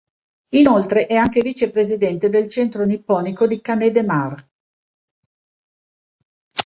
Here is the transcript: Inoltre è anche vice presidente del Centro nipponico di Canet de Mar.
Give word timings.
Inoltre 0.55 1.05
è 1.05 1.13
anche 1.13 1.41
vice 1.43 1.69
presidente 1.69 2.27
del 2.29 2.49
Centro 2.49 2.85
nipponico 2.85 3.45
di 3.45 3.61
Canet 3.61 3.91
de 3.91 4.03
Mar. 4.03 4.49